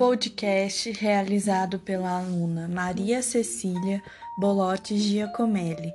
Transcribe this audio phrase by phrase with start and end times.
[0.00, 4.02] podcast realizado pela aluna Maria Cecília
[4.38, 5.92] Bolotti Giacomelli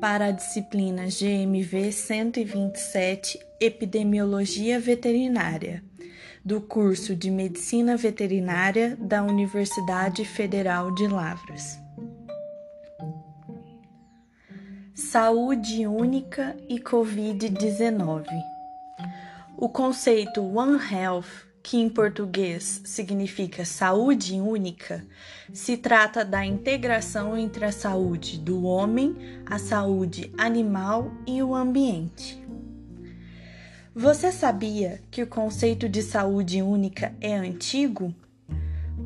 [0.00, 5.84] para a disciplina GMV 127 Epidemiologia Veterinária,
[6.44, 11.78] do curso de Medicina Veterinária da Universidade Federal de Lavras.
[14.96, 18.26] Saúde única e Covid-19.
[19.56, 25.02] O conceito One Health que em português significa saúde única,
[25.50, 32.38] se trata da integração entre a saúde do homem, a saúde animal e o ambiente.
[33.94, 38.14] Você sabia que o conceito de saúde única é antigo?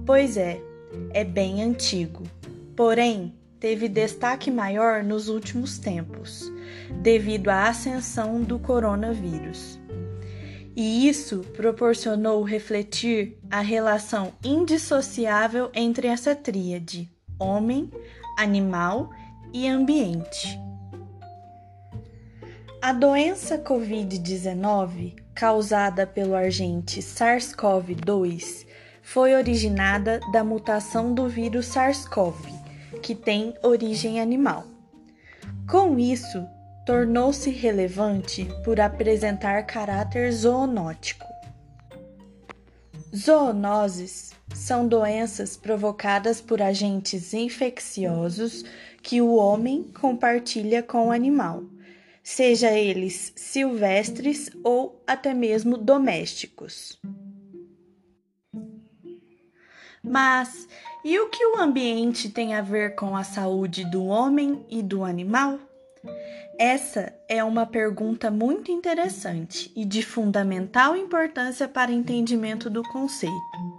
[0.04, 0.60] Pois é,
[1.14, 2.24] é bem antigo.
[2.74, 6.50] Porém, teve destaque maior nos últimos tempos,
[7.02, 9.77] devido à ascensão do coronavírus
[10.78, 17.90] e isso proporcionou refletir a relação indissociável entre essa tríade: homem,
[18.38, 19.10] animal
[19.52, 20.56] e ambiente.
[22.80, 28.64] A doença Covid-19, causada pelo agente SARS-CoV-2,
[29.02, 32.52] foi originada da mutação do vírus SARS-CoV,
[33.02, 34.64] que tem origem animal.
[35.68, 36.46] Com isso,
[36.88, 41.26] tornou-se relevante por apresentar caráter zoonótico.
[43.14, 48.64] Zoonoses são doenças provocadas por agentes infecciosos
[49.02, 51.62] que o homem compartilha com o animal,
[52.22, 56.98] seja eles silvestres ou até mesmo domésticos.
[60.02, 60.66] Mas
[61.04, 65.04] e o que o ambiente tem a ver com a saúde do homem e do
[65.04, 65.58] animal?
[66.58, 73.78] Essa é uma pergunta muito interessante e de fundamental importância para entendimento do conceito.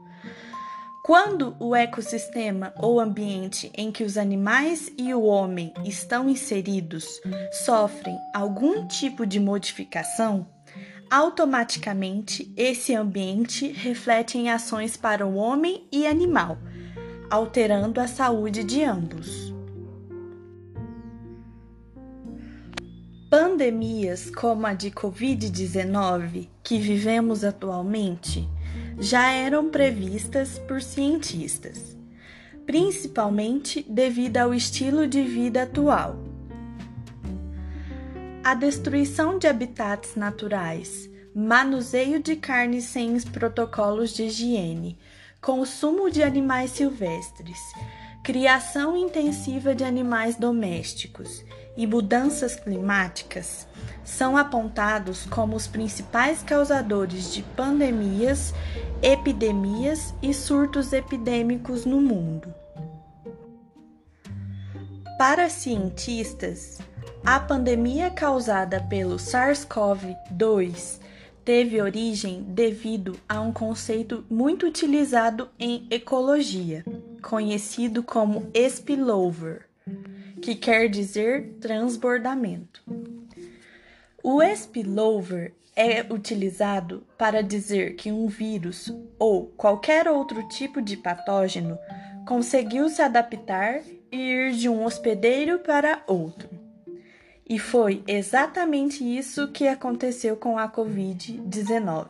[1.03, 7.05] Quando o ecossistema ou ambiente em que os animais e o homem estão inseridos
[7.51, 10.47] sofrem algum tipo de modificação,
[11.11, 16.57] automaticamente esse ambiente reflete em ações para o homem e animal,
[17.29, 19.58] alterando a saúde de ambos.
[23.29, 28.49] Pandemias como a de Covid-19 que vivemos atualmente
[28.97, 31.95] já eram previstas por cientistas,
[32.65, 36.17] principalmente devido ao estilo de vida atual.
[38.43, 44.97] A destruição de habitats naturais, manuseio de carne sem os protocolos de higiene,
[45.39, 47.59] consumo de animais silvestres,
[48.23, 51.43] criação intensiva de animais domésticos
[51.79, 53.65] e mudanças climáticas
[54.03, 58.53] são apontados como os principais causadores de pandemias,
[59.01, 62.53] epidemias e surtos epidêmicos no mundo.
[65.17, 66.79] Para cientistas,
[67.25, 70.99] a pandemia causada pelo SARS-CoV-2
[71.45, 76.83] teve origem devido a um conceito muito utilizado em ecologia,
[77.21, 79.69] conhecido como spillover
[80.41, 82.83] que quer dizer transbordamento.
[84.23, 91.77] O spillover é utilizado para dizer que um vírus ou qualquer outro tipo de patógeno
[92.27, 96.49] conseguiu se adaptar e ir de um hospedeiro para outro.
[97.47, 102.07] E foi exatamente isso que aconteceu com a Covid-19.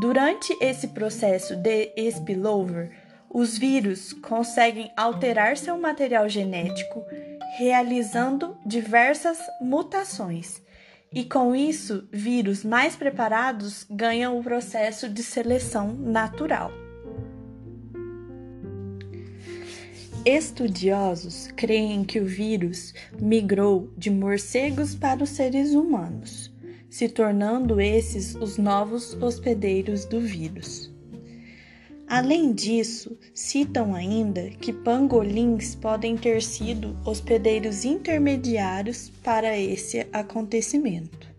[0.00, 2.90] Durante esse processo de spillover,
[3.34, 7.04] os vírus conseguem alterar seu material genético,
[7.58, 10.62] realizando diversas mutações,
[11.12, 16.70] e com isso, vírus mais preparados ganham o processo de seleção natural.
[20.24, 26.52] Estudiosos creem que o vírus migrou de morcegos para os seres humanos,
[26.88, 30.93] se tornando esses os novos hospedeiros do vírus.
[32.06, 41.34] Além disso, citam ainda que pangolins podem ter sido hospedeiros intermediários para esse acontecimento.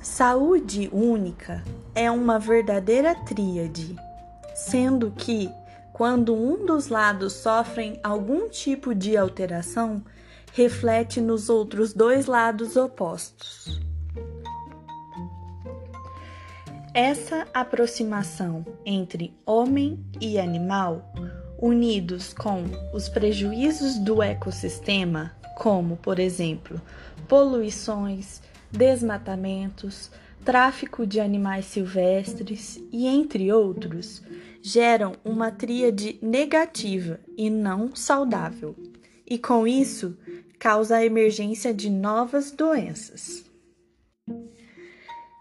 [0.00, 1.62] Saúde única
[1.94, 3.94] é uma verdadeira tríade,
[4.54, 5.50] sendo que,
[5.92, 10.02] quando um dos lados sofre algum tipo de alteração,
[10.54, 13.87] reflete nos outros dois lados opostos.
[16.94, 21.12] Essa aproximação entre homem e animal,
[21.60, 22.64] unidos com
[22.94, 26.80] os prejuízos do ecossistema, como, por exemplo,
[27.28, 28.40] poluições,
[28.70, 30.10] desmatamentos,
[30.44, 34.22] tráfico de animais silvestres e entre outros
[34.62, 38.74] geram uma tríade negativa e não saudável,
[39.26, 40.16] e com isso
[40.58, 43.47] causa a emergência de novas doenças.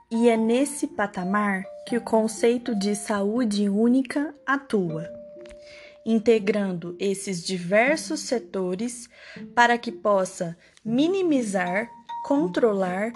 [0.09, 5.05] E é nesse patamar que o conceito de saúde única atua,
[6.05, 9.09] integrando esses diversos setores
[9.53, 11.89] para que possa minimizar,
[12.23, 13.11] controlar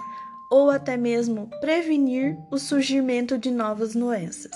[0.50, 4.52] ou até mesmo prevenir o surgimento de novas doenças.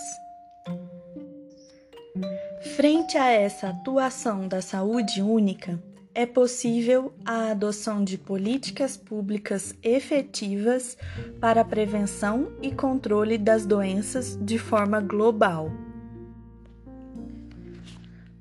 [2.76, 5.82] Frente a essa atuação da saúde única,
[6.16, 10.96] é possível a adoção de políticas públicas efetivas
[11.38, 15.70] para a prevenção e controle das doenças de forma global.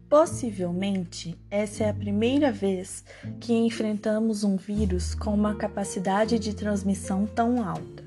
[0.08, 3.04] Possivelmente, essa é a primeira vez
[3.42, 8.06] que enfrentamos um vírus com uma capacidade de transmissão tão alta.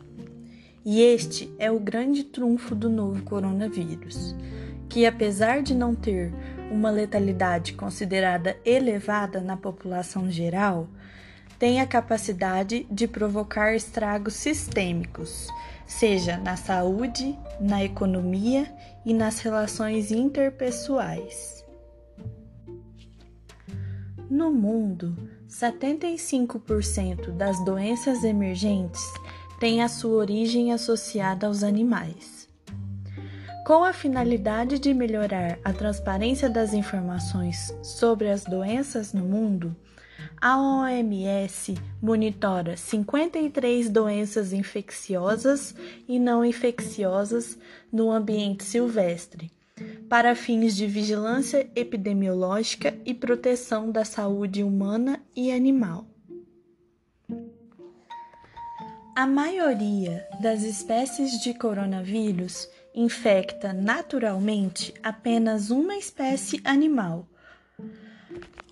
[0.83, 4.35] E este é o grande trunfo do novo coronavírus
[4.89, 6.33] que, apesar de não ter
[6.71, 10.89] uma letalidade considerada elevada na população geral,
[11.59, 15.49] tem a capacidade de provocar estragos sistêmicos,
[15.87, 18.73] seja na saúde, na economia
[19.05, 21.65] e nas relações interpessoais.
[24.31, 25.17] No mundo,
[25.49, 29.03] 75% das doenças emergentes
[29.59, 32.48] têm a sua origem associada aos animais.
[33.69, 39.77] Com a finalidade de melhorar a transparência das informações sobre as doenças no mundo,
[40.41, 45.75] a OMS monitora 53 doenças infecciosas
[46.09, 47.59] e não infecciosas
[47.93, 49.53] no ambiente silvestre,
[50.09, 56.07] para fins de vigilância epidemiológica e proteção da saúde humana e animal.
[59.15, 62.67] A maioria das espécies de coronavírus
[62.99, 67.29] infecta naturalmente apenas uma espécie animal.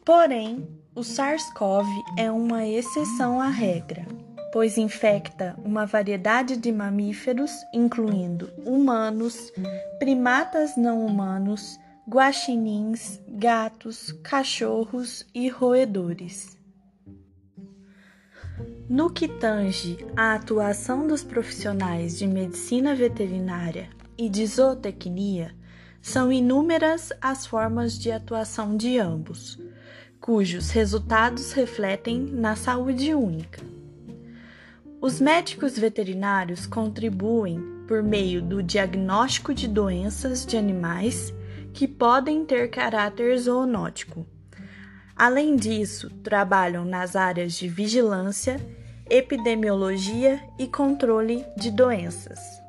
[0.05, 1.87] Porém, o SARS-CoV
[2.19, 4.05] é uma exceção à regra,
[4.53, 9.53] pois infecta uma variedade de mamíferos, incluindo humanos,
[10.01, 16.57] primatas não humanos, guaxinins, gatos, cachorros e roedores.
[18.89, 25.55] No que tange à atuação dos profissionais de medicina veterinária e de zootecnia,
[26.01, 29.59] são inúmeras as formas de atuação de ambos,
[30.21, 33.61] cujos resultados refletem na saúde única.
[35.01, 41.33] Os médicos veterinários contribuem por meio do diagnóstico de doenças de animais
[41.73, 44.27] que podem ter caráter zoonótico.
[45.15, 48.61] Além disso, trabalham nas áreas de vigilância,
[49.09, 52.66] epidemiologia e controle de doenças.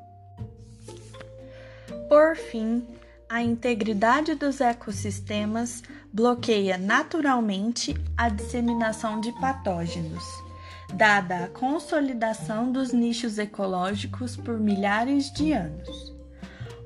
[2.09, 2.88] Por fim,
[3.30, 5.83] a integridade dos ecossistemas
[6.13, 10.24] bloqueia naturalmente a disseminação de patógenos,
[10.94, 16.15] dada a consolidação dos nichos ecológicos por milhares de anos.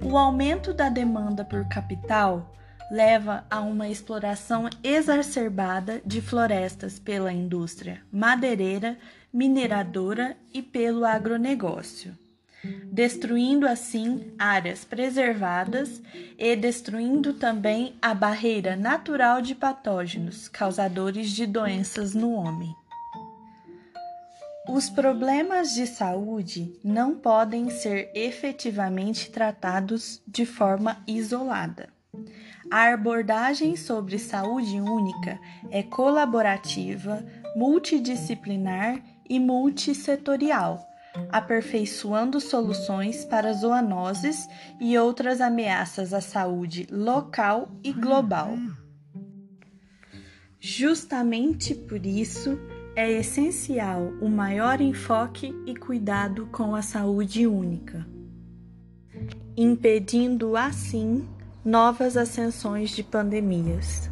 [0.03, 2.56] O aumento da demanda por capital
[2.89, 8.98] leva a uma exploração exacerbada de florestas pela indústria madeireira,
[9.31, 12.19] mineradora e pelo agronegócio
[12.91, 16.01] destruindo assim áreas preservadas
[16.38, 22.75] e destruindo também a barreira natural de patógenos causadores de doenças no homem.
[24.70, 31.89] Os problemas de saúde não podem ser efetivamente tratados de forma isolada.
[32.70, 35.39] A abordagem sobre saúde única
[35.72, 37.25] é colaborativa,
[37.56, 40.90] multidisciplinar e multissetorial
[41.30, 44.48] aperfeiçoando soluções para zoonoses
[44.80, 48.58] e outras ameaças à saúde local e global.
[50.60, 52.60] Justamente por isso,
[52.96, 58.06] é essencial o maior enfoque e cuidado com a saúde única,
[59.58, 61.27] impedindo assim
[61.63, 64.10] novas ascensões de pandemias.